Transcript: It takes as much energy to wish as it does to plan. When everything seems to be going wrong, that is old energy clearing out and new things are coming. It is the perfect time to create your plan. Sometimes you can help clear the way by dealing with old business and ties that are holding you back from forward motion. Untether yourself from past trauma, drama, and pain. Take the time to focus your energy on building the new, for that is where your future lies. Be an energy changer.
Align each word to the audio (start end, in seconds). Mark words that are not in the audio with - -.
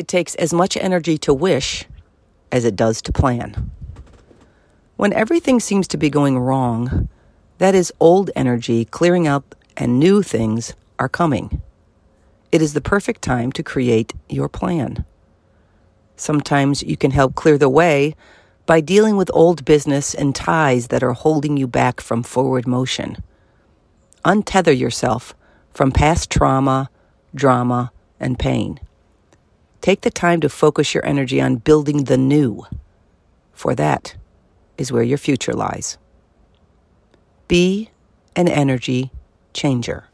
It 0.00 0.08
takes 0.08 0.34
as 0.36 0.54
much 0.54 0.78
energy 0.78 1.18
to 1.18 1.34
wish 1.34 1.84
as 2.50 2.64
it 2.64 2.74
does 2.74 3.02
to 3.02 3.12
plan. 3.12 3.70
When 4.96 5.12
everything 5.12 5.60
seems 5.60 5.86
to 5.88 5.98
be 5.98 6.08
going 6.08 6.38
wrong, 6.38 7.10
that 7.58 7.74
is 7.74 7.92
old 8.00 8.30
energy 8.34 8.86
clearing 8.86 9.26
out 9.26 9.54
and 9.76 9.98
new 9.98 10.22
things 10.22 10.72
are 10.98 11.10
coming. 11.10 11.60
It 12.50 12.62
is 12.62 12.72
the 12.72 12.80
perfect 12.80 13.20
time 13.20 13.52
to 13.52 13.62
create 13.62 14.14
your 14.26 14.48
plan. 14.48 15.04
Sometimes 16.16 16.82
you 16.82 16.96
can 16.96 17.10
help 17.10 17.34
clear 17.34 17.58
the 17.58 17.68
way 17.68 18.16
by 18.64 18.80
dealing 18.80 19.18
with 19.18 19.30
old 19.34 19.66
business 19.66 20.14
and 20.14 20.34
ties 20.34 20.88
that 20.88 21.02
are 21.02 21.12
holding 21.12 21.58
you 21.58 21.66
back 21.66 22.00
from 22.00 22.22
forward 22.22 22.66
motion. 22.66 23.22
Untether 24.24 24.72
yourself 24.74 25.34
from 25.74 25.92
past 25.92 26.30
trauma, 26.30 26.88
drama, 27.34 27.92
and 28.18 28.38
pain. 28.38 28.80
Take 29.80 30.02
the 30.02 30.10
time 30.10 30.40
to 30.42 30.48
focus 30.50 30.94
your 30.94 31.04
energy 31.06 31.40
on 31.40 31.56
building 31.56 32.04
the 32.04 32.18
new, 32.18 32.66
for 33.52 33.74
that 33.74 34.14
is 34.76 34.92
where 34.92 35.02
your 35.02 35.18
future 35.18 35.54
lies. 35.54 35.96
Be 37.48 37.90
an 38.36 38.46
energy 38.46 39.10
changer. 39.54 40.09